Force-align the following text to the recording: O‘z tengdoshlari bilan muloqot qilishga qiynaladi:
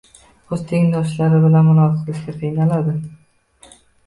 O‘z 0.55 0.61
tengdoshlari 0.71 1.41
bilan 1.43 1.67
muloqot 1.67 2.01
qilishga 2.09 2.37
qiynaladi: 2.41 2.97